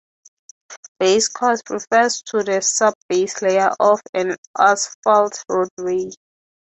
"Base 0.99 1.27
course" 1.27 1.61
refers 1.69 2.23
to 2.23 2.41
the 2.41 2.59
sub-base 2.59 3.39
layer 3.43 3.69
of 3.79 4.01
an 4.15 4.35
asphalt 4.57 5.45
roadway. 5.47 6.09